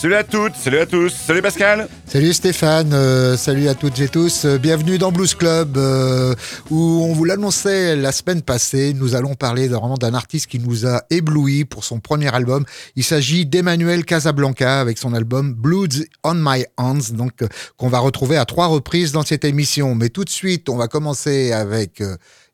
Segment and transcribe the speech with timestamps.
[0.00, 1.86] Salut à toutes, salut à tous, salut Pascal.
[2.06, 4.46] Salut Stéphane, euh, salut à toutes et tous.
[4.46, 6.34] Euh, bienvenue dans Blues Club, euh,
[6.70, 8.94] où on vous l'annonçait la semaine passée.
[8.94, 12.64] Nous allons parler vraiment d'un artiste qui nous a ébloui pour son premier album.
[12.96, 17.44] Il s'agit d'Emmanuel Casablanca avec son album Bloods on My Hands, donc
[17.76, 19.94] qu'on va retrouver à trois reprises dans cette émission.
[19.94, 22.02] Mais tout de suite, on va commencer avec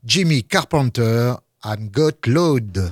[0.04, 2.90] Jimmy Carpenter, and Got Load.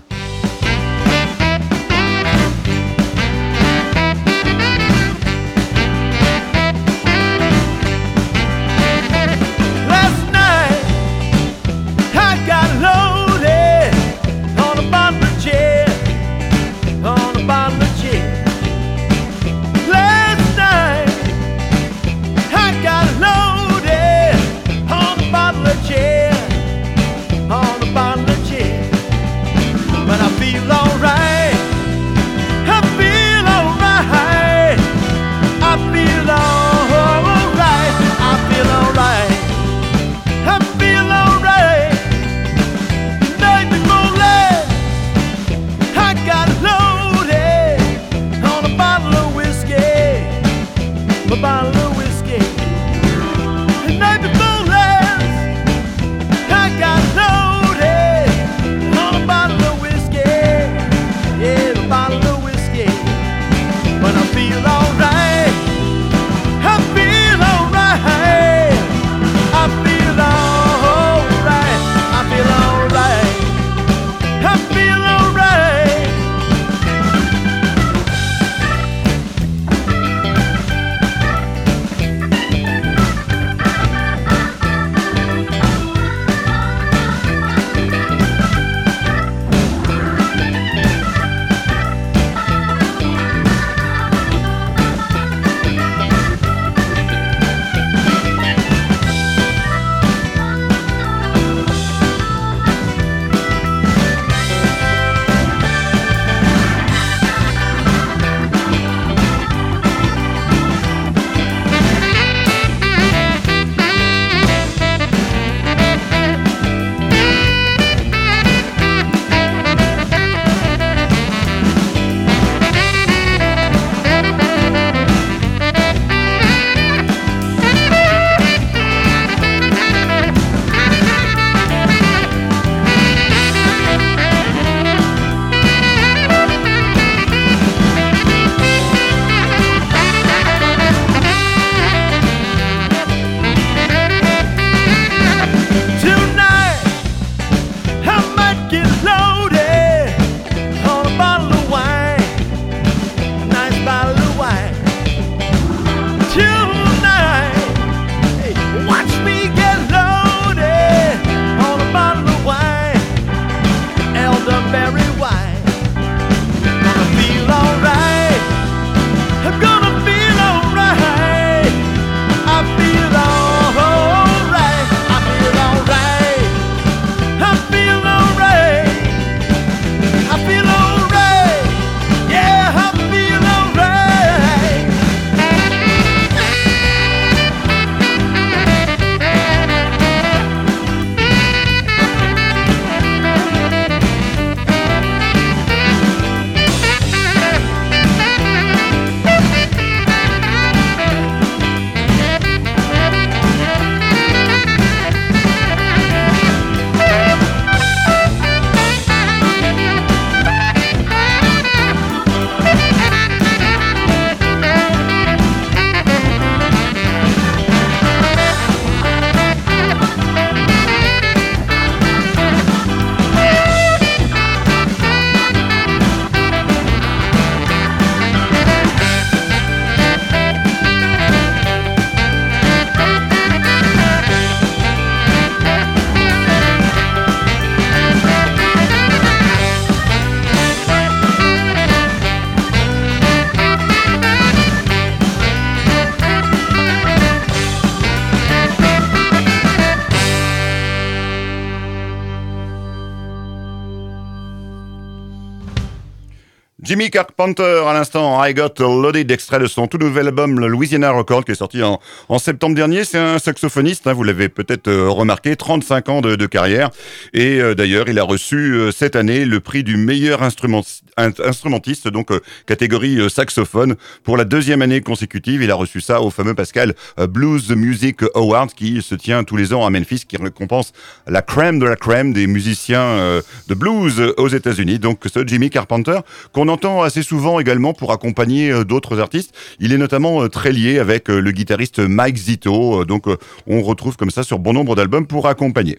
[257.44, 261.46] Carpenter à l'instant, I Got Loaded, extrait de son tout nouvel album le Louisiana Record
[261.46, 261.98] qui est sorti en,
[262.38, 263.04] septembre dernier.
[263.04, 266.90] C'est un saxophoniste, hein, vous l'avez peut-être euh, remarqué, 35 ans de, carrière.
[267.32, 270.82] Et euh, d'ailleurs, il a reçu euh, cette année le prix du meilleur instrument,
[271.16, 272.28] instrumentiste, donc
[272.66, 275.62] catégorie saxophone, pour la deuxième année consécutive.
[275.62, 279.72] Il a reçu ça au fameux Pascal Blues Music Award qui se tient tous les
[279.72, 280.92] ans à Memphis, qui récompense
[281.26, 284.98] la crème de la crème des musiciens de blues aux États-Unis.
[284.98, 286.18] Donc ce Jimmy Carpenter
[286.52, 289.54] qu'on entend assez souvent également pour accompagner euh, d'autres artistes.
[289.80, 293.24] Il est notamment euh, très lié avec euh, le guitariste Mike Zito, donc
[293.66, 295.98] on retrouve comme ça sur bon nombre d'albums pour accompagner.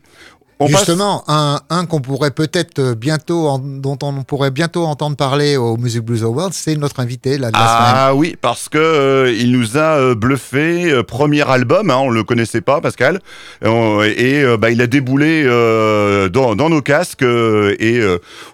[0.63, 5.57] Justement, un, un qu'on pourrait peut-être euh, bientôt, en, dont on pourrait bientôt entendre parler
[5.57, 9.35] au Music Blues Awards, c'est notre invité là, de la ah, oui, parce que euh,
[9.37, 11.03] il nous a euh, bluffé.
[11.03, 13.19] premier album, hein, on le connaissait pas, Pascal,
[13.63, 15.43] et bah, il a déboulé
[16.31, 18.01] dans, dans, nos casques et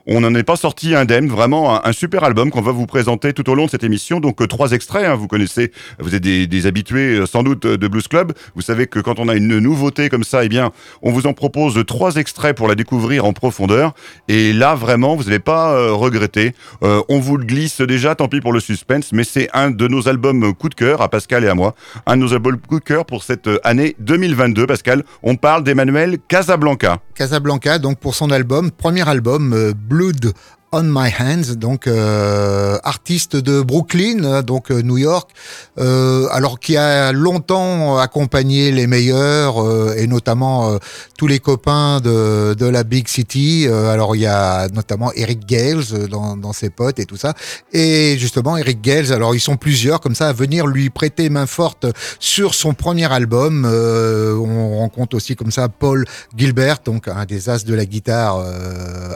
[0.07, 1.27] on n'en est pas sorti indemne.
[1.27, 4.19] Vraiment un, super album qu'on va vous présenter tout au long de cette émission.
[4.19, 8.07] Donc trois extraits, hein, vous connaissez, vous êtes des, des, habitués sans doute de Blues
[8.07, 8.33] Club.
[8.55, 10.71] Vous savez que quand on a une nouveauté comme ça, eh bien,
[11.01, 13.93] on vous en propose trois extraits pour la découvrir en profondeur.
[14.29, 16.55] Et là, vraiment, vous n'allez pas euh, regretter.
[16.83, 19.89] Euh, on vous le glisse déjà, tant pis pour le suspense, mais c'est un de
[19.89, 21.75] nos albums coup de cœur à Pascal et à moi.
[22.05, 24.67] Un de nos albums coup de cœur pour cette année 2022.
[24.67, 26.99] Pascal, on parle d'Emmanuel Casablanca.
[27.13, 30.31] Casablanca, donc pour son album, premier album, euh, Blood
[30.73, 35.29] on My Hands, donc euh, artiste de Brooklyn, donc euh, New York,
[35.77, 40.77] euh, alors qui a longtemps accompagné les meilleurs euh, et notamment
[41.17, 43.67] tous les copains de, de la Big City.
[43.67, 47.33] alors il y a notamment Eric Gales dans, dans, ses potes et tout ça.
[47.73, 51.47] Et justement Eric Gales, alors ils sont plusieurs comme ça à venir lui prêter main
[51.47, 51.85] forte
[52.19, 53.65] sur son premier album.
[53.65, 58.43] on rencontre aussi comme ça Paul Gilbert, donc un des as de la guitare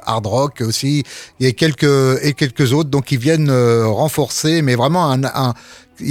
[0.05, 1.03] hard rock aussi
[1.45, 5.53] et quelques, et quelques autres, donc ils viennent euh, renforcer, mais vraiment un, un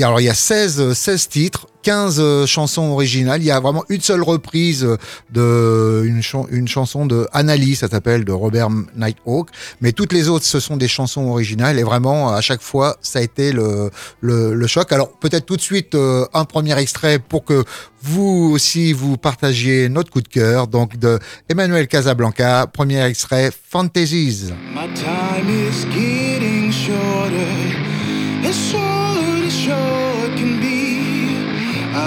[0.02, 3.42] alors il y a 16, 16 titres, 15 euh, chansons originales.
[3.42, 4.88] Il y a vraiment une seule reprise
[5.30, 9.50] de une, une chanson de Annalie, ça s'appelle, de Robert Nighthawk.
[9.80, 11.78] Mais toutes les autres, ce sont des chansons originales.
[11.78, 13.90] Et vraiment, à chaque fois, ça a été le,
[14.20, 14.90] le, le choc.
[14.92, 17.64] Alors peut-être tout de suite euh, un premier extrait pour que
[18.02, 20.66] vous aussi vous partagiez notre coup de cœur.
[20.66, 24.52] Donc de Emmanuel Casablanca, premier extrait, Fantasies.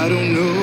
[0.07, 0.56] I don't know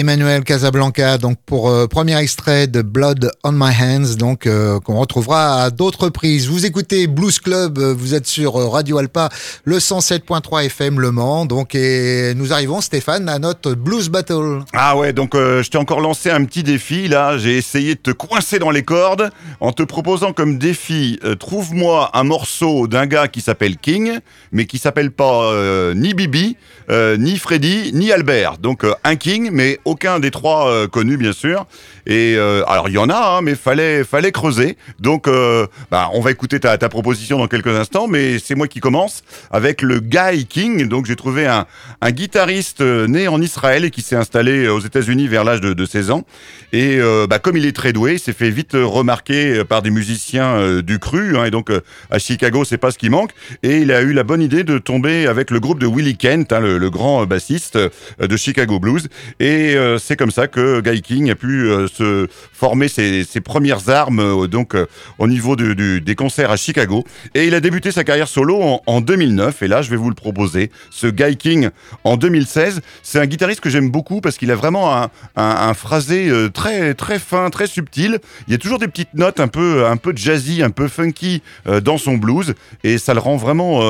[0.00, 4.98] Emmanuel Casablanca, donc pour euh, premier extrait de Blood on My Hands, donc euh, qu'on
[4.98, 6.48] retrouvera à d'autres reprises.
[6.48, 9.28] Vous écoutez Blues Club, euh, vous êtes sur Radio Alpa,
[9.64, 14.60] le 107.3 FM Le Mans, donc et nous arrivons Stéphane à notre Blues Battle.
[14.72, 17.38] Ah ouais, donc je t'ai encore lancé un petit défi là.
[17.38, 19.30] J'ai essayé de te coincer dans les cordes
[19.60, 24.18] en te proposant comme défi trouve-moi un morceau d'un gars qui s'appelle King,
[24.52, 25.52] mais qui s'appelle pas
[25.94, 26.56] ni Bibi,
[26.90, 28.58] ni Freddy, ni Albert.
[28.58, 31.66] Donc un King, mais aucun des trois euh, connus, bien sûr.
[32.06, 34.76] Et euh, alors, il y en a, hein, mais fallait, fallait creuser.
[34.98, 38.68] Donc, euh, bah, on va écouter ta, ta, proposition dans quelques instants, mais c'est moi
[38.68, 40.88] qui commence avec le Guy King.
[40.88, 41.66] Donc, j'ai trouvé un,
[42.00, 45.86] un, guitariste né en Israël et qui s'est installé aux États-Unis vers l'âge de, de,
[45.86, 46.24] 16 ans.
[46.72, 50.80] Et bah, comme il est très doué, il s'est fait vite remarquer par des musiciens
[50.82, 51.36] du cru.
[51.36, 51.70] Hein, et donc,
[52.10, 53.32] à Chicago, c'est pas ce qui manque.
[53.62, 56.52] Et il a eu la bonne idée de tomber avec le groupe de Willie Kent,
[56.52, 57.78] hein, le, le, grand bassiste
[58.18, 59.08] de Chicago Blues.
[59.38, 63.88] Et euh, c'est comme ça que Guy King a pu euh, se former ses, premières
[63.88, 64.76] armes euh, donc
[65.18, 67.04] au niveau des concerts à Chicago.
[67.34, 69.62] Et il a débuté sa carrière solo en, 2009.
[69.62, 70.70] Et là, je vais vous le proposer.
[70.90, 71.70] Ce Guy King
[72.04, 76.30] en 2016, c'est un guitariste que j'aime beaucoup parce qu'il a vraiment un, un, phrasé
[76.52, 78.18] très très fin, très subtil.
[78.46, 81.42] Il y a toujours des petites notes un peu un peu jazzy, un peu funky
[81.82, 83.80] dans son blues et ça le rend vraiment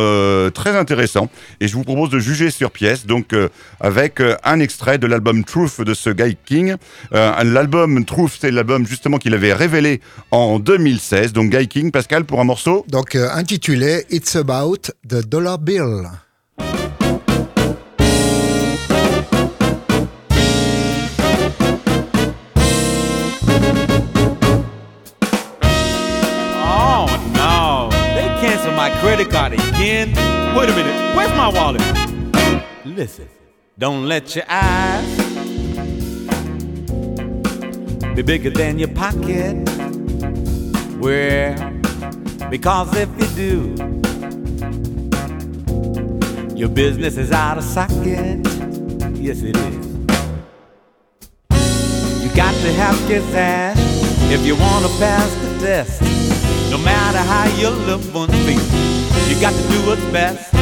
[0.51, 1.29] très intéressant.
[1.61, 3.35] Et je vous propose de juger sur pièce donc
[3.81, 6.77] avec un extrait de l'album Truth de ce Guy King.
[7.13, 10.00] Euh, l'album Truth, c'est l'album justement qu'il avait révélé
[10.33, 11.33] en 2016.
[11.33, 12.85] Donc Guy King, Pascal, pour un morceau.
[12.89, 16.09] Donc euh, intitulé It's About the Dollar Bill.
[26.62, 30.12] Oh no, they canceled my credit card again.
[30.57, 31.83] Wait a minute, where's my wallet?
[32.85, 33.29] Listen,
[33.79, 35.20] don't let your eyes
[38.14, 39.55] be bigger than your pocket.
[40.99, 41.55] Where?
[42.50, 43.75] Because if you do,
[46.57, 48.47] your business is out of socket.
[49.17, 49.87] Yes, it is.
[52.23, 52.97] You got to have
[53.35, 53.79] ass
[54.33, 56.02] if you want to pass the test.
[56.71, 58.61] No matter how your little ones feel,
[59.29, 60.52] you got to do what's best.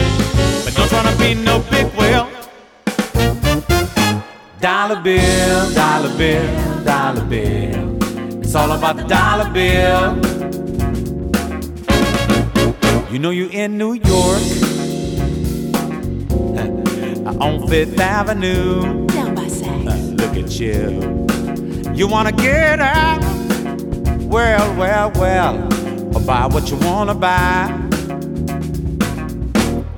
[0.65, 2.28] But don't try to be no big whale.
[4.61, 7.97] Dollar bill, dollar bill, dollar bill.
[8.43, 10.17] It's all about the dollar bill.
[13.13, 14.03] You know you're in New York
[17.41, 19.07] on Fifth Avenue.
[19.07, 19.87] Down by Saks.
[19.87, 21.25] Uh, look at you.
[21.95, 23.21] You wanna get out?
[24.23, 25.57] Well, well, well.
[26.17, 27.71] Or buy what you wanna buy.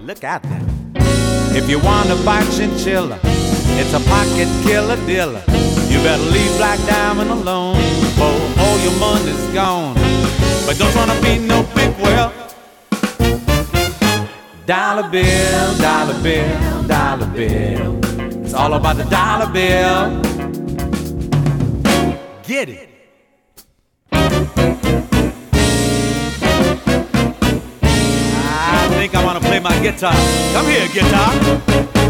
[0.02, 0.62] Look at that.
[1.56, 3.18] If you wanna buy chinchilla.
[3.82, 5.42] It's a pocket killer dealer.
[5.88, 9.94] You better leave Black Diamond alone before all your money's gone.
[10.66, 12.30] But don't to be no big well.
[14.66, 17.98] Dollar bill, dollar bill, dollar bill.
[18.44, 20.20] It's all about the dollar bill.
[22.42, 22.90] Get it.
[28.52, 30.12] I think I want to play my guitar.
[30.52, 32.09] Come here, guitar.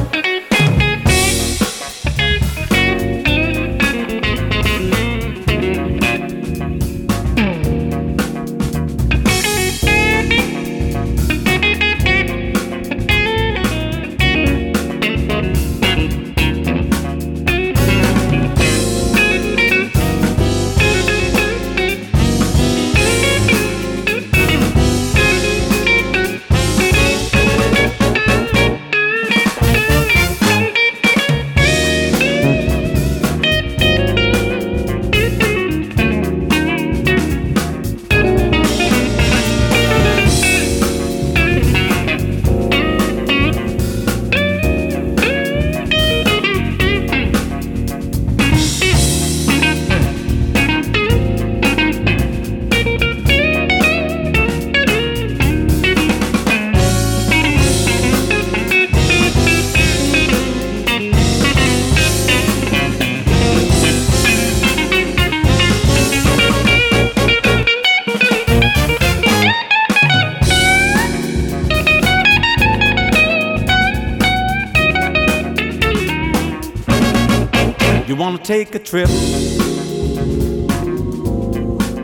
[78.91, 79.09] Trip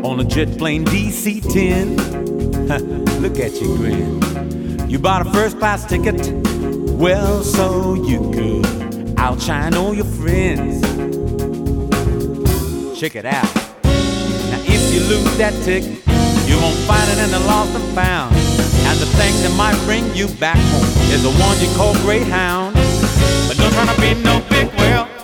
[0.04, 1.96] on a jet plane DC 10.
[3.20, 4.88] Look at you grin.
[4.88, 6.14] You bought a first class ticket,
[6.92, 10.80] well, so you could outshine all your friends.
[12.96, 13.52] check it out.
[13.82, 15.90] Now, if you lose that ticket,
[16.46, 18.32] you won't find it in the lost and found.
[18.86, 22.76] And the thing that might bring you back home is the one you call Greyhound.
[23.48, 25.15] But don't try to be no big whale.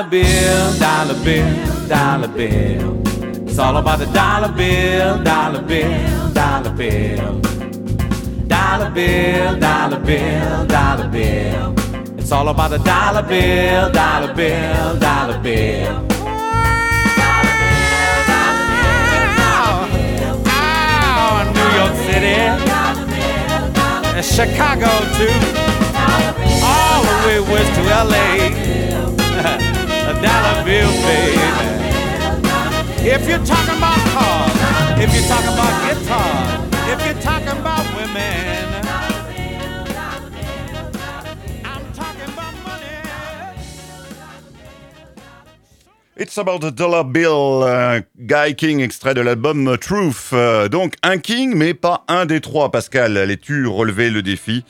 [0.00, 3.02] Dollar bill, dollar bill, dollar bill.
[3.46, 7.40] It's all about the dollar bill, dollar bill, dollar bill.
[8.48, 11.74] Dollar bill, dollar bill, dollar bill.
[12.18, 16.06] It's all about the dollar bill, dollar bill, dollar bill.
[24.22, 25.28] Chicago too,
[26.64, 29.09] all the way west to LA.
[30.10, 31.38] A dollar bill, baby.
[33.08, 34.50] If you're talking about cars,
[34.98, 38.70] if you're talking about guitars, if you're talking about women.
[46.16, 50.32] It's about the dollar bill, euh, Guy King, extrait de l'album Truth.
[50.32, 52.70] Euh, donc un King, mais pas un des trois.
[52.70, 54.64] Pascal, allais-tu relever le défi?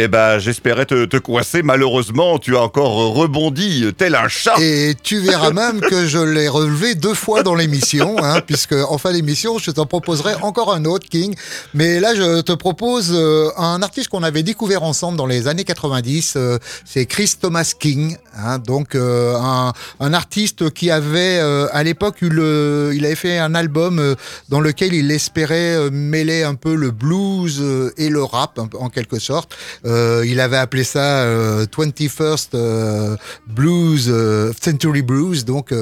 [0.00, 1.62] Eh ben, j'espérais te, te coincer.
[1.62, 4.54] Malheureusement, tu as encore rebondi tel un chat.
[4.60, 8.96] Et tu verras même que je l'ai relevé deux fois dans l'émission, hein, puisque en
[8.96, 11.34] fin d'émission, je t'en proposerai encore un autre King.
[11.74, 15.64] Mais là, je te propose euh, un artiste qu'on avait découvert ensemble dans les années
[15.64, 16.34] 90.
[16.36, 21.40] euh, c'est Chris Thomas King, hein, donc euh, un, un artiste qui avait
[21.72, 24.14] à l'époque eu le, il avait fait un album
[24.48, 29.56] dans lequel il espérait mêler un peu le blues et le rap en quelque sorte.
[29.88, 35.74] Euh, il avait appelé ça euh, 21st euh, Blues, euh, Century Blues, donc,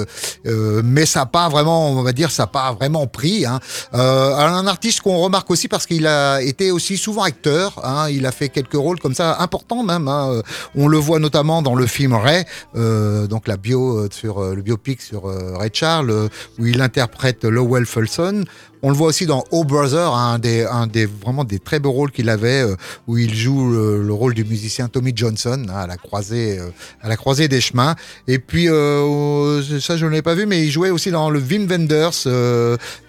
[0.45, 3.45] mais ça n'a pas vraiment, on va dire, ça n'a pas vraiment pris.
[3.45, 3.59] Hein.
[3.93, 7.81] Un artiste qu'on remarque aussi parce qu'il a été aussi souvent acteur.
[7.83, 10.07] Hein, il a fait quelques rôles comme ça importants même.
[10.07, 10.41] Hein.
[10.75, 15.23] On le voit notamment dans le film Ray, donc la bio sur le biopic sur
[15.25, 18.45] Ray Charles, où il interprète Lowell Fulson.
[18.83, 21.91] On le voit aussi dans Oh Brother, un des, un des vraiment des très beaux
[21.91, 22.75] rôles qu'il avait, euh,
[23.07, 26.69] où il joue le, le rôle du musicien Tommy Johnson hein, à la croisée, euh,
[27.01, 27.95] à la croisée des chemins.
[28.27, 31.39] Et puis euh, ça, je ne l'ai pas vu, mais il jouait aussi dans le
[31.39, 32.27] Wim Wenders.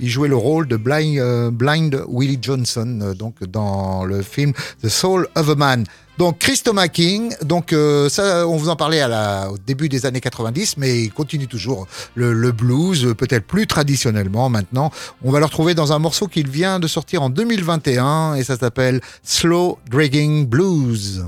[0.01, 4.53] il jouait le rôle de Blind, Blind Willie Johnson, donc dans le film
[4.83, 5.85] The Soul of a Man.
[6.19, 9.89] Donc Chris Thomas King, donc euh, ça, on vous en parlait à la, au début
[9.89, 14.91] des années 90, mais il continue toujours le, le blues, peut-être plus traditionnellement maintenant.
[15.23, 18.57] On va le retrouver dans un morceau qu'il vient de sortir en 2021 et ça
[18.57, 21.25] s'appelle Slow Dragging Blues.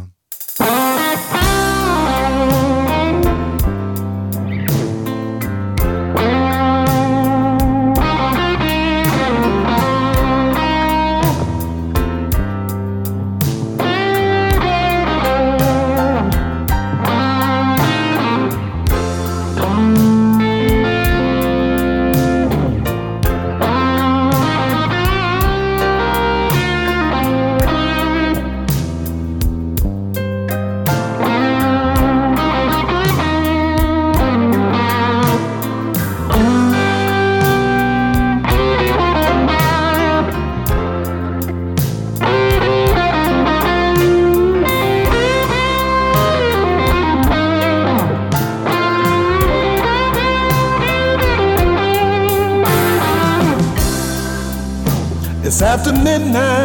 [55.81, 56.60] After midnight.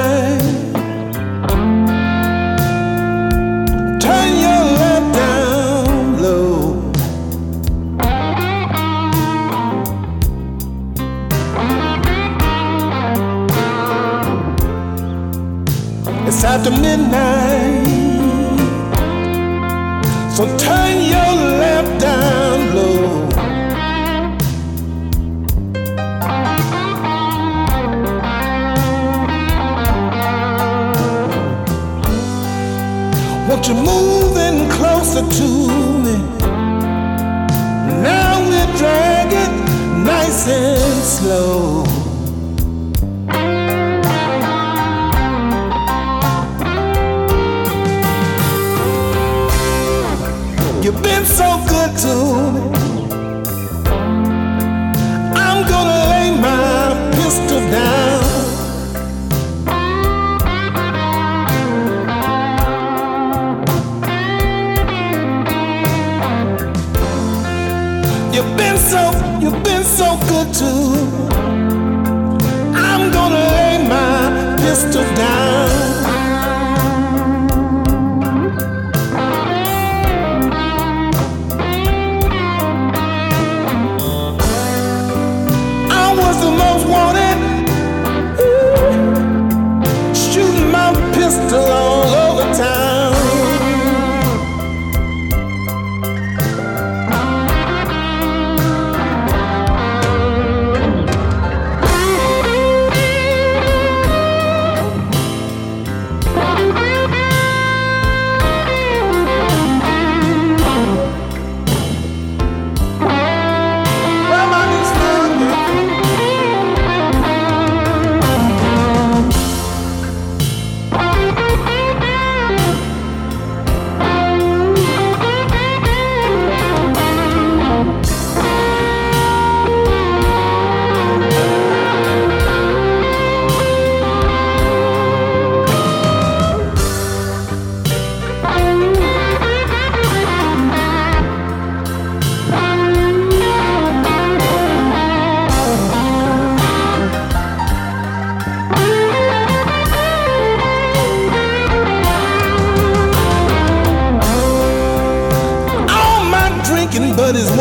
[35.16, 35.48] Closer to
[36.04, 36.18] me?
[38.04, 41.84] Now we're dragging nice and slow.
[50.84, 52.25] You've been so good to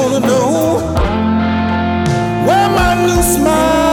[0.04, 0.76] wanna know.
[2.46, 3.83] Where my new smile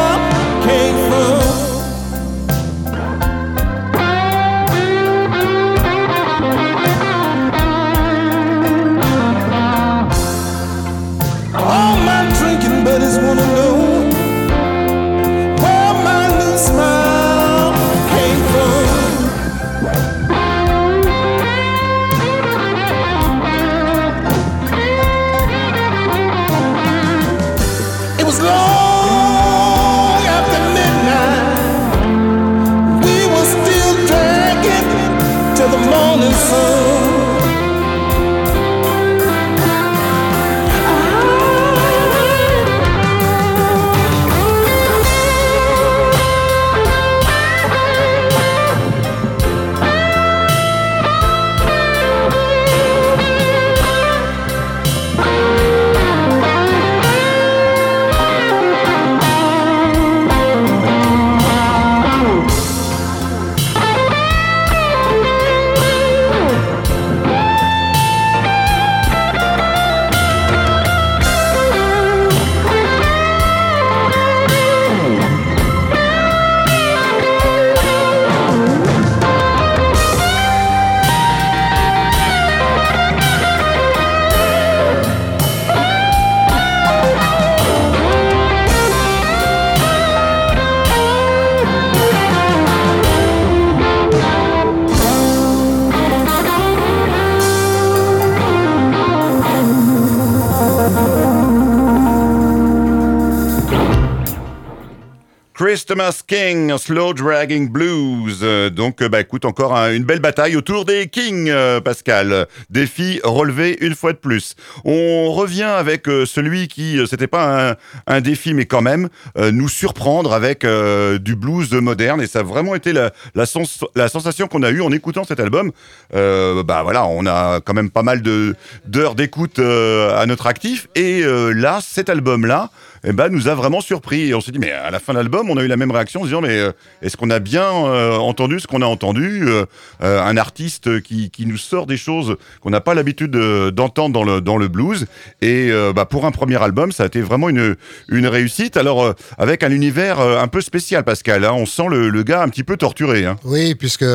[105.63, 108.39] Christmas King, Slow Dragging Blues.
[108.41, 112.47] Euh, Donc, euh, bah, écoute, encore un- une belle bataille autour des Kings, euh, Pascal.
[112.71, 114.55] Défi relevé une fois de plus.
[114.85, 120.65] On revient avec celui qui, c'était pas un, défi, mais quand même, nous surprendre avec
[120.65, 122.21] du blues moderne.
[122.21, 125.25] Et ça a vraiment été la, la, sens- la sensation qu'on a eue en écoutant
[125.25, 125.71] cet album.
[126.11, 130.87] Bah voilà, on a quand même pas mal d'heures d'écoute à notre actif.
[130.95, 131.21] Et
[131.53, 132.71] là, cet album-là,
[133.03, 134.33] eh ben, nous a vraiment surpris.
[134.33, 136.21] On s'est dit, mais à la fin de l'album, on a eu la même réaction
[136.21, 139.47] en se disant, mais euh, est-ce qu'on a bien euh, entendu ce qu'on a entendu
[139.47, 139.65] Euh,
[140.01, 144.23] Un artiste qui, qui nous sort des choses qu'on n'a pas l'habitude de- d'entendre dans
[144.23, 145.05] le, dans le blues.
[145.41, 147.75] Et bah, pour un premier album, ça a été vraiment une,
[148.09, 148.77] une réussite.
[148.77, 151.45] Alors, avec un univers un peu spécial, Pascal.
[151.45, 151.53] hein.
[151.53, 153.25] on sent le, le gars un petit peu torturé.
[153.25, 153.35] hein.
[153.45, 154.05] Oui, puisque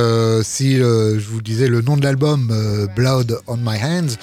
[0.43, 2.53] si je vous disais le nom de l'album,
[2.95, 4.15] Blood on My Hands,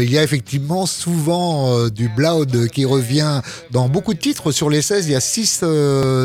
[0.00, 3.40] il y a effectivement souvent du Blood qui revient
[3.70, 4.52] dans beaucoup de titres.
[4.52, 5.64] Sur les 16, il y a 6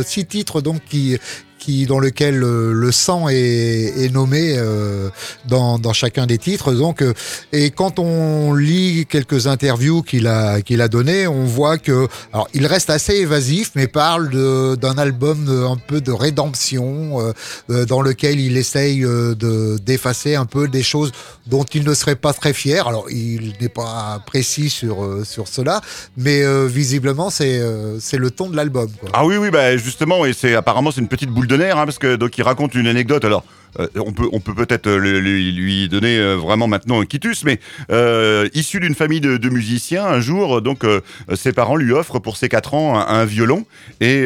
[0.05, 1.17] six titres donc qui
[1.63, 5.09] qui dans lequel euh, le sang est, est nommé euh,
[5.47, 6.73] dans, dans chacun des titres.
[6.73, 7.13] Donc, euh,
[7.53, 12.47] et quand on lit quelques interviews qu'il a qu'il a donné, on voit que alors
[12.53, 14.29] il reste assez évasif, mais parle
[14.77, 17.33] d'un album un peu de rédemption
[17.69, 21.11] dans lequel il essaye de d'effacer un peu des choses
[21.47, 22.87] dont il ne serait pas très fier.
[22.87, 25.81] Alors, il n'est pas précis sur sur cela,
[26.17, 27.61] mais visiblement c'est
[27.99, 28.89] c'est le ton de l'album.
[29.13, 31.99] Ah oui, oui, bah justement, et c'est apparemment c'est une petite boule de hein, parce
[31.99, 33.25] que donc il raconte une anecdote.
[33.25, 33.43] Alors,
[33.79, 37.59] euh, on peut peut-être euh, lui, donner euh, vraiment maintenant un quitus, mais
[38.53, 40.85] issu d'une famille de, musiciens, un jour, donc
[41.35, 43.65] ses parents lui offrent pour ses 4 ans un, violon,
[43.99, 44.25] et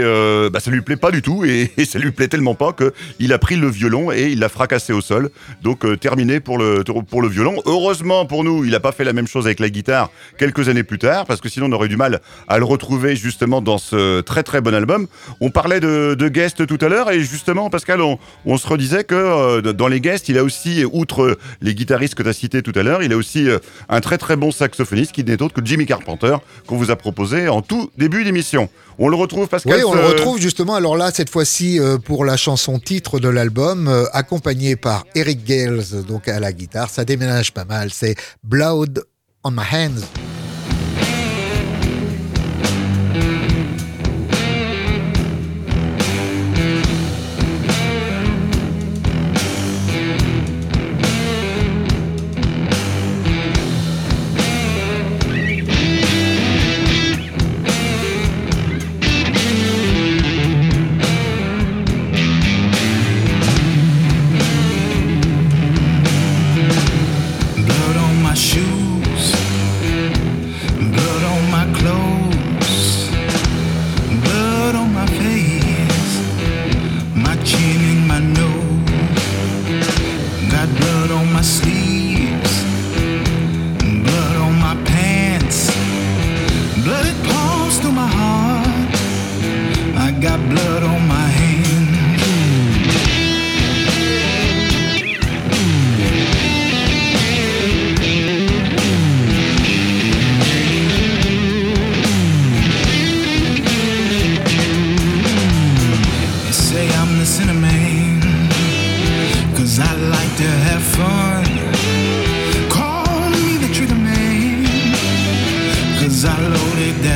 [0.52, 2.94] bah, ça lui plaît pas du tout, et, et ça lui plaît tellement pas que
[3.20, 5.30] il a pris le violon et il l'a fracassé au sol.
[5.62, 7.62] Donc terminé pour le pour le violon.
[7.66, 10.84] Heureusement pour nous, il a pas fait la même chose avec la guitare quelques années
[10.84, 14.22] plus tard, parce que sinon on aurait du mal à le retrouver justement dans ce
[14.22, 15.08] très très bon album.
[15.42, 19.04] On parlait de, de guest tout à l'heure et justement Pascal, on, on se redisait
[19.04, 22.62] que euh, dans les guests, il a aussi, outre les guitaristes que tu as cités
[22.62, 25.54] tout à l'heure, il a aussi euh, un très très bon saxophoniste qui n'est autre
[25.54, 28.70] que Jimmy Carpenter qu'on vous a proposé en tout début d'émission.
[29.00, 30.76] On le retrouve Pascal Oui, on le retrouve justement.
[30.76, 35.84] Alors là, cette fois-ci, euh, pour la chanson titre de l'album, accompagné par Eric Gales,
[36.08, 36.90] donc à la guitare.
[36.90, 37.90] Ça déménage pas mal.
[37.92, 39.04] C'est Blood
[39.44, 40.47] on My Hands.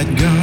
[0.03, 0.40] That gun.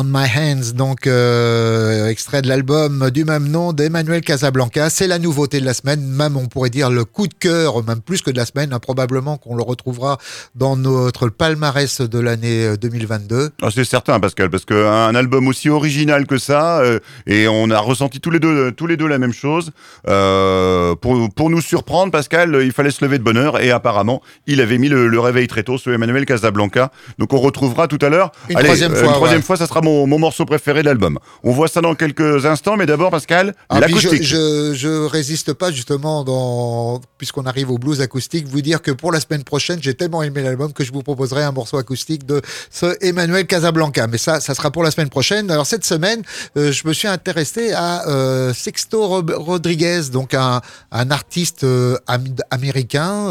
[0.00, 4.88] On My Hands, donc euh, extrait de l'album du même nom d'Emmanuel Casablanca.
[4.88, 8.00] C'est la nouveauté de la semaine, même on pourrait dire le coup de cœur, même
[8.00, 8.72] plus que de la semaine.
[8.72, 10.16] hein, probablement qu'on le retrouvera
[10.54, 13.50] dans notre palmarès de l'année 2022.
[13.60, 17.78] Ah, c'est certain, Pascal, parce qu'un album aussi original que ça, euh, et on a
[17.78, 19.70] ressenti tous les deux, tous les deux la même chose.
[20.08, 24.22] Euh, pour, pour nous surprendre, Pascal, il fallait se lever de bonne heure, et apparemment,
[24.46, 26.90] il avait mis le, le réveil très tôt, ce Emmanuel Casablanca.
[27.18, 28.32] Donc on retrouvera tout à l'heure.
[28.48, 29.44] Une troisième fois, Une troisième ouais.
[29.44, 31.18] fois, ça sera mon, mon morceau préféré de l'album.
[31.42, 34.22] On voit ça dans quelques instants, mais d'abord, Pascal, Ah, je, l'acoustique.
[34.22, 39.12] je, je résiste pas justement dans puisqu'on arrive au blues acoustique, vous dire que pour
[39.12, 42.40] la semaine prochaine, j'ai tellement aimé l'album que je vous proposerai un morceau acoustique de
[42.70, 44.06] ce Emmanuel Casablanca.
[44.06, 45.50] Mais ça, ça sera pour la semaine prochaine.
[45.50, 46.22] Alors cette semaine,
[46.56, 50.60] euh, je me suis intéressé à euh, Sexto Rob- Rodriguez, donc un,
[50.92, 53.28] un artiste euh, am- américain,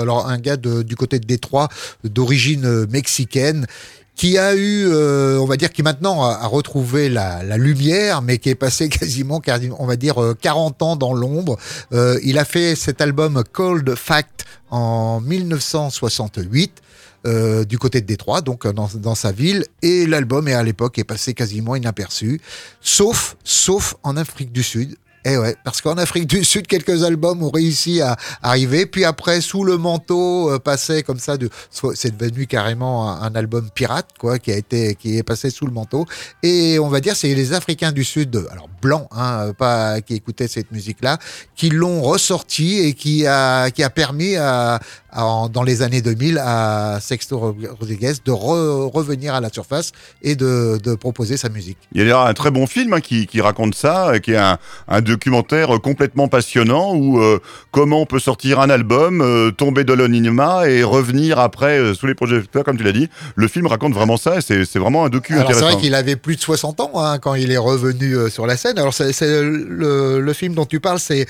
[0.00, 1.68] alors un gars de- du côté de Détroit,
[2.04, 3.66] d'origine mexicaine
[4.16, 8.22] qui a eu, euh, on va dire, qui maintenant a, a retrouvé la, la lumière,
[8.22, 11.56] mais qui est passé quasiment, quasi- on va dire, euh, 40 ans dans l'ombre.
[11.92, 16.80] Euh, il a fait cet album Cold Fact en 1968.
[17.26, 20.62] euh, du côté de Détroit, donc euh, dans, dans sa ville, et l'album est à
[20.62, 22.38] l'époque est passé quasiment inaperçu,
[22.82, 24.96] sauf, sauf en Afrique du Sud.
[25.26, 29.40] Eh ouais, parce qu'en Afrique du Sud, quelques albums ont réussi à arriver, puis après,
[29.40, 31.48] sous le manteau, euh, passait comme ça, de,
[31.94, 35.64] c'est devenu carrément un, un album pirate, quoi, qui a été, qui est passé sous
[35.66, 36.04] le manteau.
[36.42, 40.46] Et on va dire, c'est les Africains du Sud, alors blancs, hein, pas qui écoutaient
[40.48, 41.18] cette musique-là,
[41.56, 44.78] qui l'ont ressorti et qui a, qui a permis à-
[45.14, 47.38] en- dans les années 2000 à Sexto
[47.78, 51.78] Rodriguez de re- revenir à la surface et de, de proposer sa musique.
[51.92, 54.32] Il y a d'ailleurs un très bon film hein, qui, qui raconte ça, euh, qui
[54.32, 57.38] est un, un documentaire euh, complètement passionnant où euh,
[57.70, 62.06] comment on peut sortir un album, euh, tomber de l'anonymat et revenir après euh, sous
[62.06, 63.08] les projecteurs, comme tu l'as dit.
[63.36, 65.72] Le film raconte vraiment ça et c'est c'est vraiment un docu Alors c'est intéressant.
[65.76, 68.78] vrai qu'il avait plus de 60 ans hein, quand il est revenu sur la scène.
[68.78, 71.26] Alors c'est c'est le, le film dont tu parles, c'est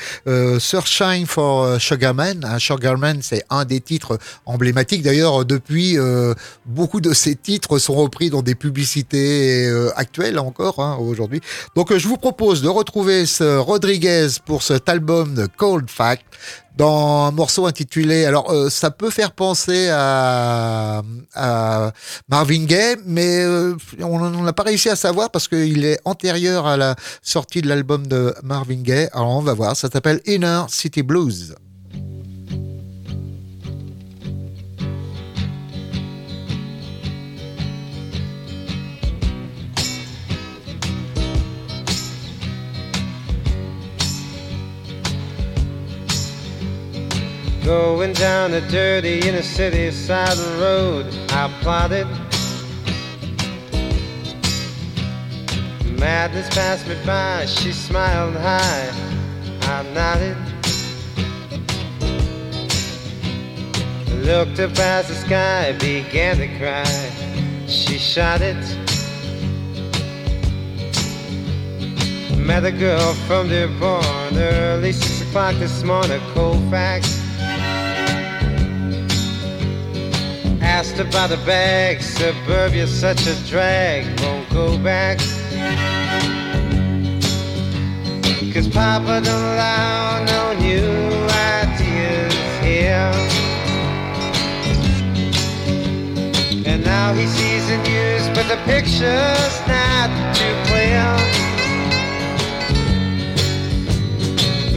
[0.58, 2.44] Searching for Sugarman.
[2.58, 5.02] Sugarman, c'est un des des titres emblématiques.
[5.02, 6.34] D'ailleurs, depuis, euh,
[6.64, 11.40] beaucoup de ces titres sont repris dans des publicités euh, actuelles encore hein, aujourd'hui.
[11.74, 16.24] Donc, je vous propose de retrouver ce Rodriguez pour cet album de Cold Fact
[16.76, 18.24] dans un morceau intitulé.
[18.24, 21.02] Alors, euh, ça peut faire penser à,
[22.28, 23.44] Marvin Gaye, mais
[24.00, 28.06] on n'a pas réussi à savoir parce qu'il est antérieur à la sortie de l'album
[28.06, 29.08] de Marvin Gaye.
[29.12, 29.76] Alors, on va voir.
[29.76, 31.54] Ça s'appelle Inner City Blues.
[47.64, 52.06] Going down the dirty inner city side of road, I plotted.
[55.98, 58.90] Madness passed me by, she smiled high,
[59.62, 60.36] I nodded.
[64.26, 68.62] Looked up as the sky began to cry, she shot it.
[72.36, 77.13] Met a girl from Dearborn early six o'clock this morning, Colfax.
[80.86, 85.16] Asked about the bag, suburbia's such a drag, won't go back.
[88.52, 90.84] Cause Papa don't allow no new
[91.56, 93.10] ideas here.
[96.66, 101.08] And now he sees the news, but the picture's not too clear.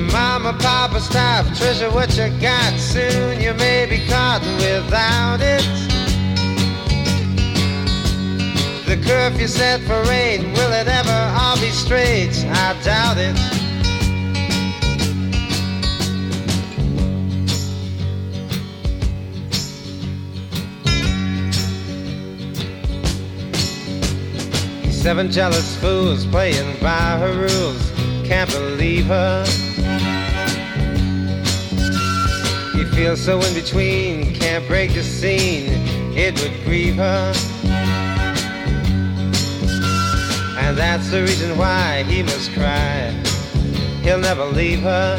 [0.09, 2.79] Mama, Papa, stop, treasure what you got.
[2.79, 5.86] Soon you may be caught without it.
[8.87, 12.31] The curfew set for eight, will it ever all be straight?
[12.47, 13.35] I doubt it.
[24.89, 27.91] Seven jealous fools playing by her rules,
[28.25, 29.43] can't believe her.
[32.73, 35.73] He feels so in between, can't break the scene,
[36.15, 37.33] it would grieve her.
[40.67, 43.11] And that's the reason why he must cry.
[44.03, 45.17] He'll never leave her.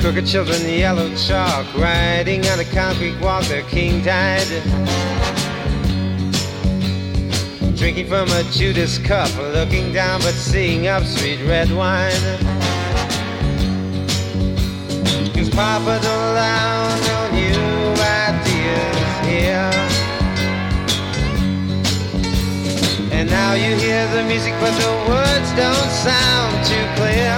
[0.00, 4.46] Crooked children, yellow chalk, riding on a concrete walk, their king died.
[7.76, 12.10] Drinking from a Judas cup, looking down but seeing up, sweet red wine.
[15.34, 17.07] Cause Papa don't allow
[23.58, 27.34] you hear the music, but the words don't sound too clear.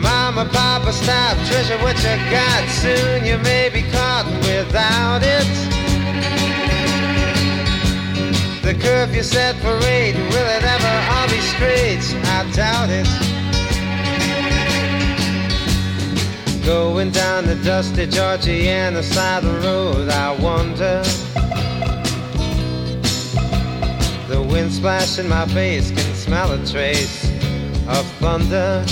[0.00, 2.68] Mama, Papa, stop, treasure what you got.
[2.68, 5.48] Soon you may be caught without it.
[8.62, 12.04] The curfew set for eight, will it ever all be straight?
[12.36, 13.08] I doubt it.
[16.64, 21.02] Going down the dusty Georgiana side of the road, I wonder.
[24.54, 27.28] Wind splash in my face can smell a trace
[27.88, 28.84] of thunder.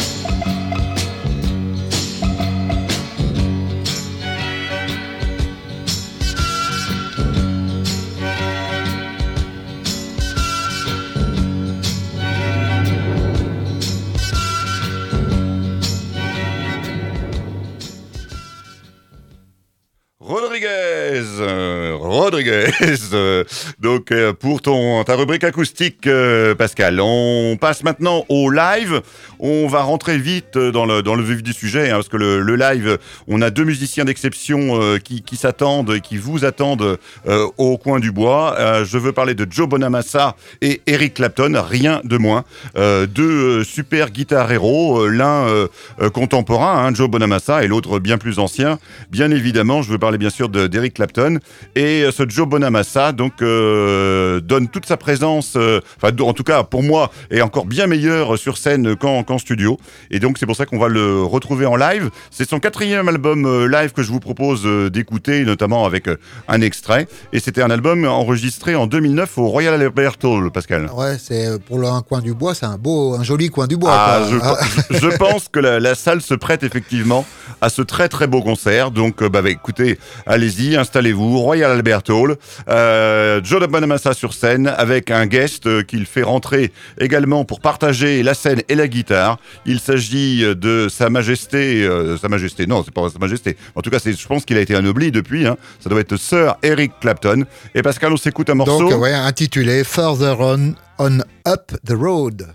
[23.78, 29.02] Donc euh, pour ton ta rubrique acoustique, euh, Pascal, on passe maintenant au live.
[29.44, 32.16] On va rentrer vite euh, dans le dans le vif du sujet, hein, parce que
[32.16, 36.96] le, live, on a deux musiciens d'exception euh, qui, qui s'attendent, et qui vous attendent
[37.26, 38.56] euh, au coin du bois.
[38.84, 42.44] Je veux parler de Joe Bonamassa et Eric Clapton, rien de moins.
[42.76, 48.78] Deux super guitar héros, euh, l'un contemporain, hein, Joe Bonamassa, et l'autre bien plus ancien.
[49.10, 51.38] Bien évidemment, je veux parler bien sûr de- d'Eric Clapton.
[51.74, 55.56] Et ce Joe Bonamassa, donc, donne toute sa présence,
[55.96, 59.78] enfin, en tout cas pour moi, est encore bien meilleur sur scène qu'en en studio.
[60.10, 62.10] Et donc c'est pour ça qu'on va le retrouver en live.
[62.30, 66.16] C'est son quatrième album euh, live que je vous propose euh, d'écouter, notamment avec euh,
[66.48, 67.08] un extrait.
[67.32, 70.90] Et c'était un album enregistré en 2009 au Royal Albert Hall, Pascal.
[70.94, 73.92] Ouais, c'est pour un coin du bois, c'est un beau, un joli coin du bois.
[73.92, 74.56] Ah, ah.
[74.90, 77.24] Je, pense que la, salle se prête effectivement
[77.60, 78.90] à ce très très beau concert.
[78.90, 82.36] Donc bah, bah, écoutez, allez-y, installez-vous, Royal Albert Hall.
[82.68, 88.34] Euh, Joe Bonamassa sur scène avec un guest qu'il fait rentrer également pour partager la
[88.34, 89.21] scène et la guitare.
[89.66, 93.56] Il s'agit de Sa Majesté, euh, Sa Majesté, non, c'est pas Sa Majesté.
[93.74, 95.46] En tout cas, je pense qu'il a été anobli depuis.
[95.46, 95.56] Hein.
[95.80, 97.44] Ça doit être Sir Eric Clapton.
[97.74, 98.88] Et Pascal, on s'écoute un morceau.
[98.88, 102.46] Donc, intitulé Further On, on Up the Road.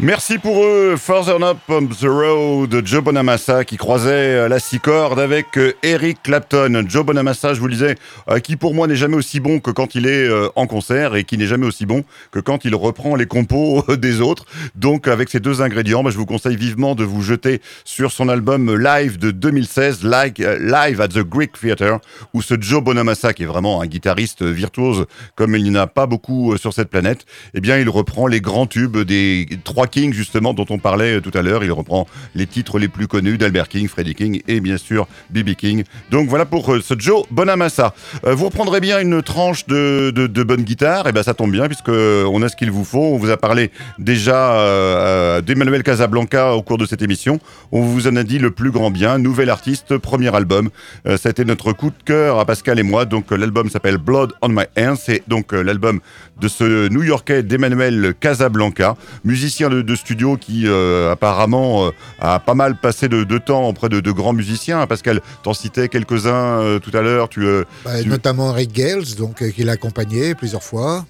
[0.00, 4.78] Merci pour eux, Further Up on the Road, Joe Bonamassa qui croisait euh, la six
[4.78, 6.84] cordes avec euh, Eric Clapton.
[6.86, 7.96] Joe Bonamassa, je vous le disais,
[8.30, 11.24] euh, qui pour moi n'est jamais aussi bon que quand il est en concert et
[11.24, 14.44] qui n'est jamais aussi bon que quand il reprend les compos des autres.
[14.76, 18.28] Donc avec ces deux ingrédients, bah, je vous conseille vivement de vous jeter sur son
[18.28, 21.98] album live de 2016, like, Live at the Greek Theatre,
[22.34, 25.88] où ce Joe Bonamassa, qui est vraiment un guitariste virtuose comme il n'y en a
[25.88, 30.12] pas beaucoup sur cette planète, eh bien il reprend les grands tubes des trois King,
[30.12, 31.64] justement, dont on parlait euh, tout à l'heure.
[31.64, 35.54] Il reprend les titres les plus connus d'Albert King, Freddie King et bien sûr B.B.
[35.54, 35.84] King.
[36.10, 37.94] Donc voilà pour euh, ce Joe Bonamassa.
[38.24, 41.06] Euh, vous reprendrez bien une tranche de, de, bonne guitare.
[41.06, 43.14] Et eh ben ça tombe bien puisque on a ce qu'il vous faut.
[43.14, 47.40] On vous a parlé déjà d'Emmanuel Casablanca au cours de cette émission.
[47.72, 49.18] On vous en a dit le plus grand bien.
[49.18, 50.70] Nouvel artiste, premier album.
[51.04, 53.04] ça a été notre coup de cœur à Pascal et moi.
[53.04, 54.96] Donc l'album s'appelle Blood on My Hands.
[54.96, 56.00] C'est donc l'album
[56.40, 62.76] de ce New-Yorkais d'Emmanuel Casablanca, musicien de, studio qui euh, apparemment euh, a pas mal
[62.76, 64.86] passé de, temps auprès de, grands musiciens.
[64.86, 67.28] Pascal, t'en citais quelques-uns euh, tout à l'heure.
[67.28, 67.46] Tu,
[67.84, 71.04] bah, Notamment Rick Gales, donc qui l'a accompagné plusieurs fois.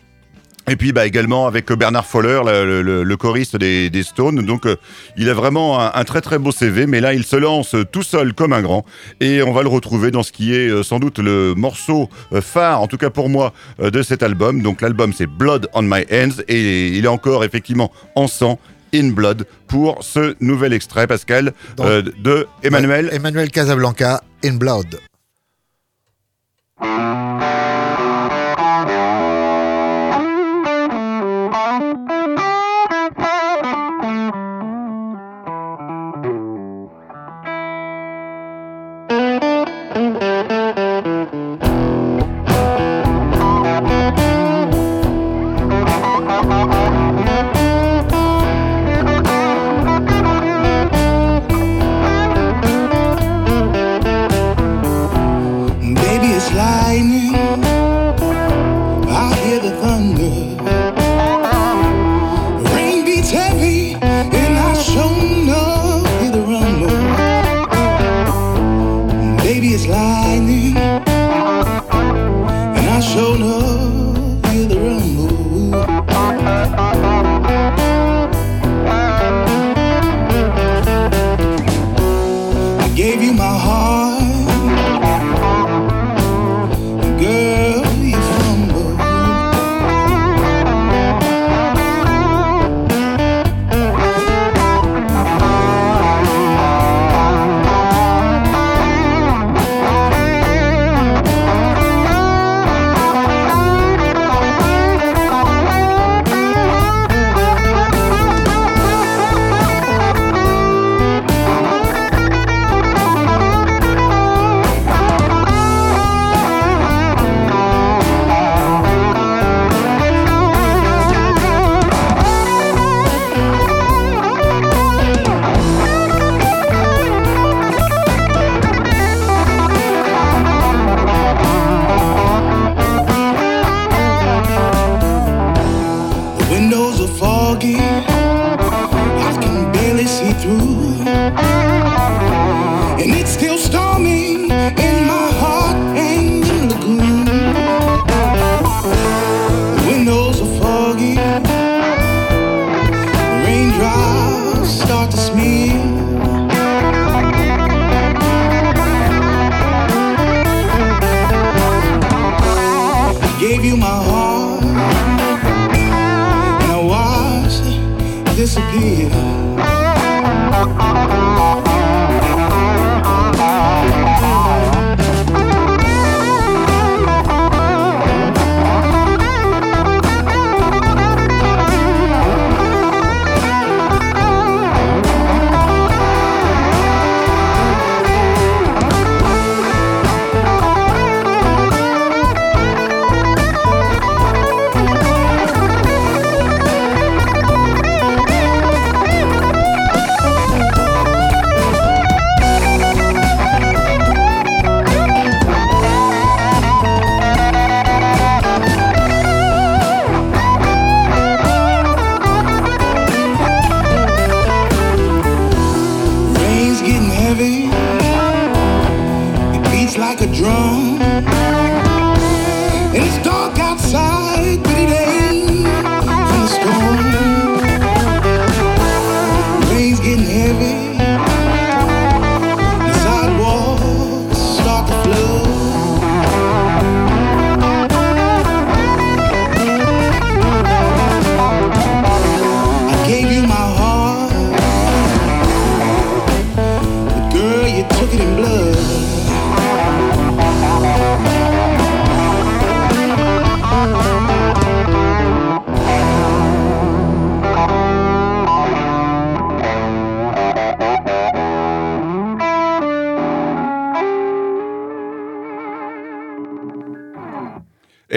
[0.69, 4.45] Et puis bah, également avec Bernard Foller, le, choriste des, Stones.
[4.45, 4.77] Donc euh,
[5.17, 8.33] il a vraiment un, très très beau CV, mais là il se lance tout seul
[8.33, 8.85] comme un grand.
[9.21, 12.41] Et on va le retrouver dans ce qui est euh, sans doute le morceau euh,
[12.41, 14.63] phare, en tout cas pour moi, de cet album.
[14.63, 18.59] Donc l'album c'est Blood on My Hands et il est encore effectivement en sang.
[18.95, 23.11] In Blood pour ce nouvel extrait, Pascal, de Emmanuel.
[23.13, 24.99] Emmanuel Casablanca, In Blood.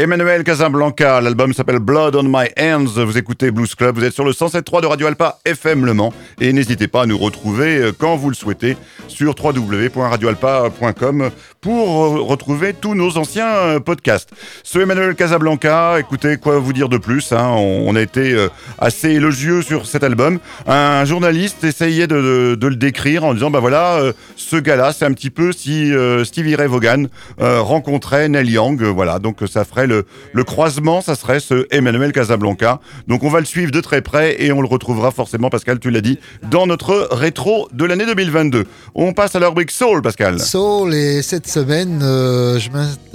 [0.02, 3.04] Emmanuel Casablanca, l'album s'appelle Blood on My Hands.
[3.06, 6.12] Vous écoutez Blues Club, vous êtes sur le 107.3 de Radio Alpa FM Le Mans
[6.40, 8.78] et n'hésitez pas à nous retrouver euh, quand vous le souhaitez
[9.08, 11.30] sur www.radioalpa.com
[11.62, 14.32] pour retrouver tous nos anciens euh, podcasts.
[14.64, 18.48] Ce Emmanuel Casablanca, écoutez, quoi vous dire de plus hein, on, a été euh,
[18.80, 20.40] assez élogieux sur cet album.
[20.66, 24.02] Un journaliste essayait de, le décrire en disant, bah voilà,
[24.36, 25.94] ce gars-là, c'est un petit peu si
[26.24, 27.04] Stevie Ray Vaughan
[27.38, 28.82] rencontrait Neil Young.
[28.82, 29.91] voilà, donc ça ferait
[30.34, 32.80] le, croisement, ça serait ce Emmanuel Casablanca.
[33.08, 35.92] Donc on va le suivre de très près et on le retrouvera forcément, Pascal, tu
[35.92, 36.20] l'as dit,
[36.50, 38.66] dans notre rétro de l'année 2022.
[38.96, 40.40] On passe à la rubrique Soul, Pascal.
[40.40, 42.60] Soul, et cette semaine, euh,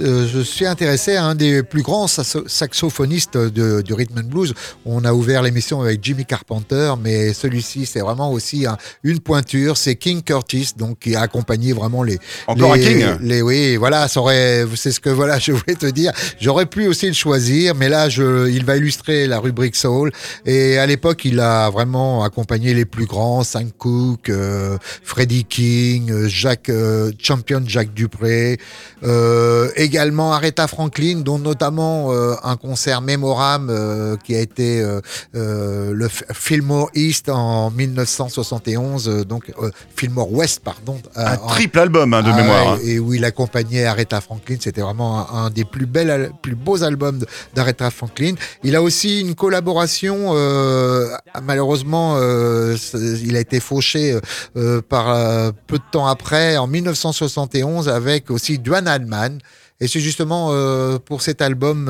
[0.01, 4.53] euh, je, suis intéressé à un des plus grands saxophonistes du rhythm and blues.
[4.85, 8.65] On a ouvert l'émission avec Jimmy Carpenter, mais celui-ci, c'est vraiment aussi
[9.03, 9.77] une pointure.
[9.77, 12.19] C'est King Curtis, donc qui a accompagné vraiment les.
[12.47, 13.05] Encore un King?
[13.21, 16.11] les, Oui, voilà, c'est ce que voilà, je voulais te dire.
[16.39, 20.11] J'aurais pu aussi le choisir, mais là, je, il va illustrer la rubrique Soul.
[20.45, 26.11] Et à l'époque, il a vraiment accompagné les plus grands, Sam Cooke, euh, Freddie King,
[26.11, 28.57] euh, Jacques, euh, Champion Jacques Dupré,
[29.75, 32.11] également Aretha Franklin, dont notamment
[32.43, 33.71] un concert mémorable
[34.23, 34.83] qui a été
[35.33, 39.51] le Fillmore East en 1971, donc
[39.95, 40.99] Fillmore West, pardon.
[41.15, 42.67] un triple album hein, de ah mémoire.
[42.73, 42.79] Hein.
[42.83, 46.83] Et où il accompagnait Aretha Franklin, c'était vraiment un, un des plus belles plus beaux
[46.83, 48.35] albums d'Aretha Franklin.
[48.63, 51.07] Il a aussi une collaboration, euh,
[51.43, 52.75] malheureusement, euh,
[53.23, 54.19] il a été fauché
[54.55, 59.39] euh, par peu de temps après, en 1971, avec aussi Duane Allman.
[59.79, 60.51] Et c'est justement
[61.05, 61.85] pour cet album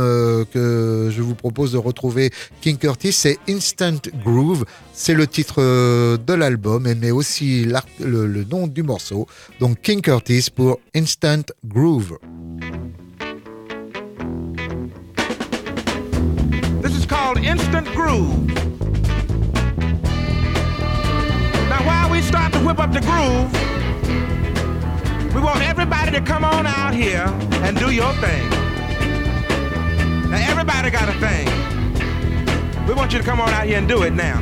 [0.51, 3.13] que je vous propose de retrouver King Curtis.
[3.13, 4.65] C'est Instant Groove.
[4.91, 7.65] C'est le titre de l'album, mais aussi
[7.99, 9.25] le, le nom du morceau.
[9.61, 12.17] Donc King Curtis pour Instant Groove.
[17.47, 18.45] Instant Groove.
[21.69, 23.49] Now, while we start to whip up the groove,
[25.33, 27.23] we want everybody to come on out here
[27.63, 28.49] and do your thing.
[30.29, 31.47] Now, everybody got a thing.
[32.85, 34.39] We want you to come on out here and do it now.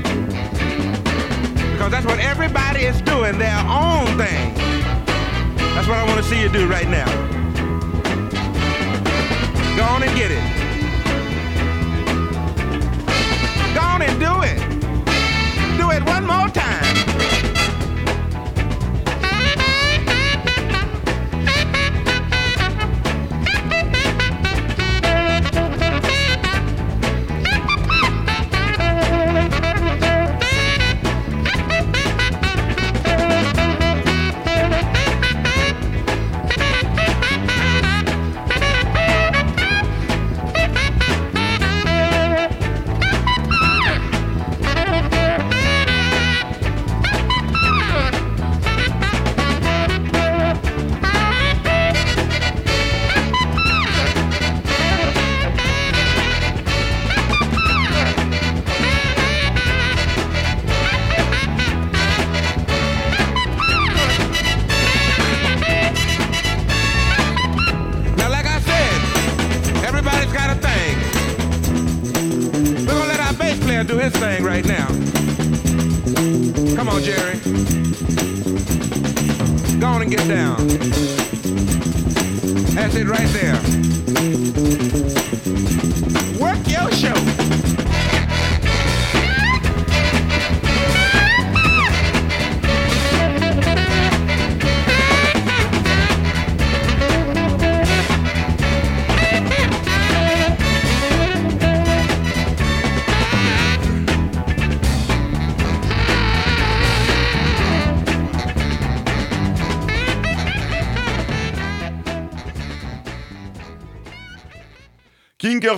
[1.73, 4.55] Because that's what everybody is doing, their own thing.
[5.75, 7.05] That's what I want to see you do right now.
[9.77, 10.64] Go on and get it.
[14.19, 14.59] Do it.
[15.77, 16.64] Do it one more time.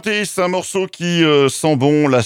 [0.01, 2.21] Curtis, un morceau qui euh, sent bon la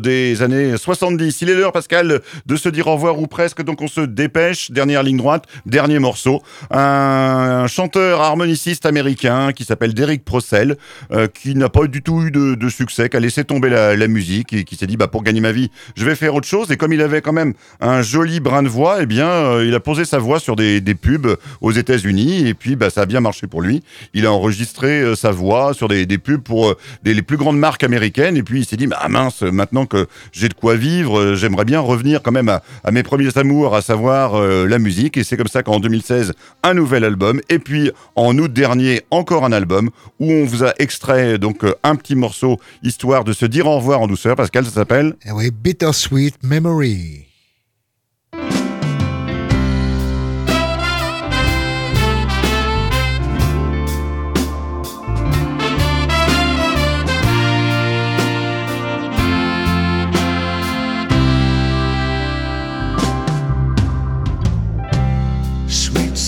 [0.00, 1.42] des années 70.
[1.42, 4.72] Il est l'heure, Pascal, de se dire au revoir ou presque, donc on se dépêche.
[4.72, 6.42] Dernière ligne droite, dernier morceau.
[6.72, 10.76] Un, chanteur harmoniciste américain qui s'appelle Derek Procel,
[11.12, 14.52] euh, qui n'a pas du tout eu de, succès, qui a laissé tomber la, musique
[14.52, 16.72] et qui s'est dit, bah, pour gagner ma vie, je vais faire autre chose.
[16.72, 19.74] Et comme il avait quand même un joli brin de voix, eh bien, euh, il
[19.74, 23.20] a posé sa voix sur des, pubs aux États-Unis et puis bah, ça a bien
[23.20, 23.82] marché pour lui.
[24.14, 28.36] Il a enregistré sa voix sur des, pubs pour euh, les plus grandes marques américaines.
[28.36, 31.64] Et puis il s'est dit, bah mince, maintenant que j'ai de quoi vivre, euh, j'aimerais
[31.64, 35.16] bien revenir quand même à, mes premiers amours, à savoir euh, la musique.
[35.16, 36.32] Et c'est comme ça qu'en 2016,
[36.62, 37.40] un nouvel album.
[37.48, 39.90] Et puis en août dernier, encore un album
[40.20, 43.76] où on vous a extrait donc euh, un petit morceau histoire de se dire au
[43.76, 44.36] revoir en douceur.
[44.36, 47.33] Pascal, ça s'appelle Eh Bittersweet Memory.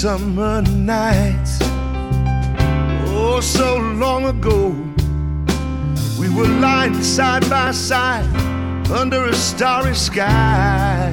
[0.06, 1.58] Summer nights,
[3.10, 4.68] oh, so long ago.
[6.16, 8.24] We were lying side by side
[8.88, 11.10] under a starry sky.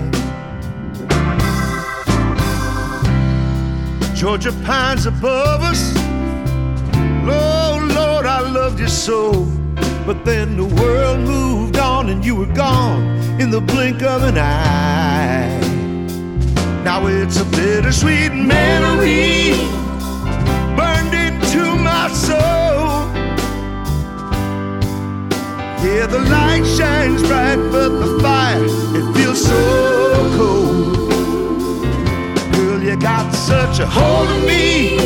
[4.13, 5.81] Georgia pines above us.
[7.25, 9.31] Lord, Lord, I loved you so.
[10.05, 13.01] But then the world moved on and you were gone
[13.41, 15.72] in the blink of an eye.
[16.83, 19.53] Now it's a bittersweet memory
[20.75, 23.07] burned into my soul.
[25.81, 28.65] Yeah, the light shines bright, but the fire,
[28.97, 31.09] it feels so cold.
[32.53, 34.97] Girl, you got such a hold of me,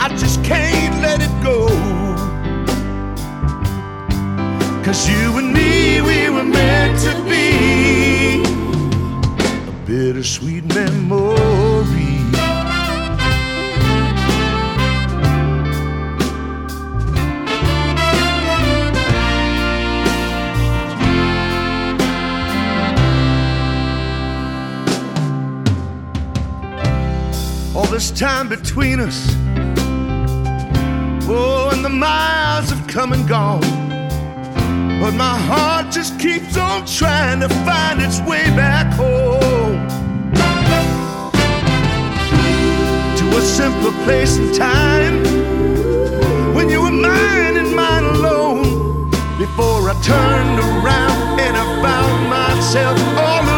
[0.00, 1.68] I just can't let it go.
[4.82, 7.83] Cause you and me, we were meant to be
[9.86, 12.14] bittersweet memory.
[27.74, 29.34] all this time between us.
[31.26, 33.60] Oh, and the miles have come and gone.
[35.00, 39.23] But my heart just keeps on trying to find its way back home.
[43.44, 45.22] Simpler place and time.
[46.54, 49.10] When you were mine and mine alone.
[49.38, 53.53] Before I turned around and I found myself all alone.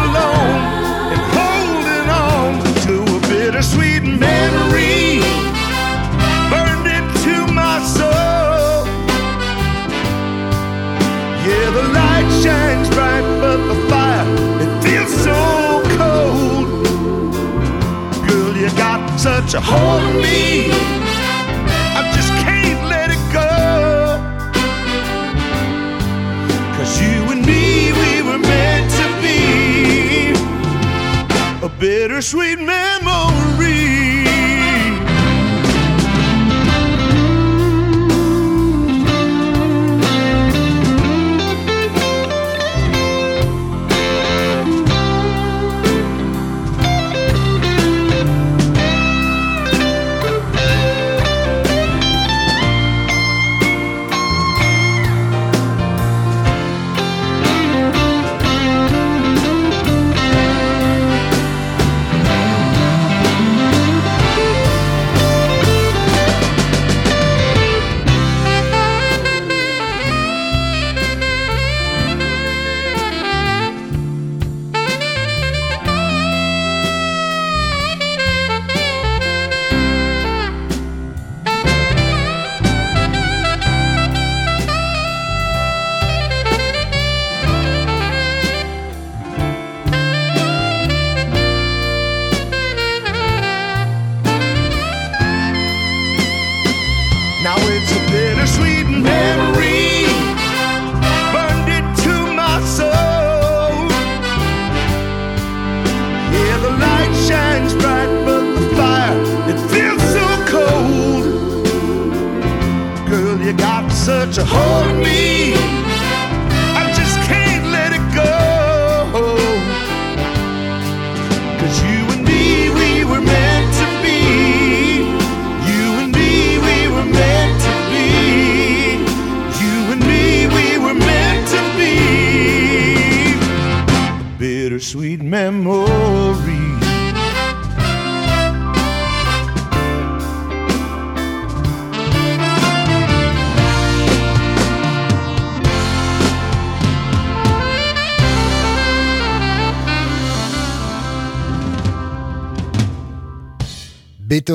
[19.17, 20.69] Such a hold on me.
[21.99, 23.49] I just can't let it go.
[26.77, 30.33] Cause you and me, we were meant to be
[31.65, 34.16] a bittersweet memory.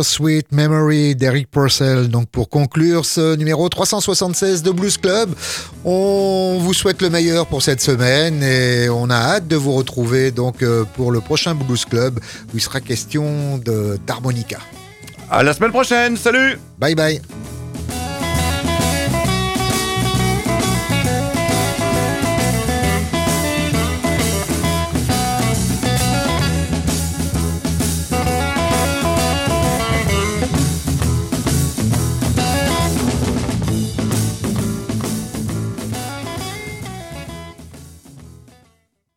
[0.03, 2.09] Bittersweet Memory d'Eric Purcell.
[2.09, 5.30] Donc pour conclure ce numéro 376 de Blues Club,
[5.84, 10.32] on vous souhaite le meilleur pour cette semaine et on a hâte de vous retrouver
[10.32, 12.18] donc euh, pour le prochain Blues Club
[12.53, 13.61] où il sera question
[14.05, 14.59] d'harmonica.
[15.30, 17.20] À la semaine prochaine, salut Bye bye